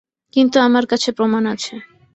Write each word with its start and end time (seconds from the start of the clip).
কিন্তু 0.33 0.57
আমার 0.59 0.85
কাছে 0.85 1.09
প্রমাণ 1.11 1.43
আছে। 1.45 1.73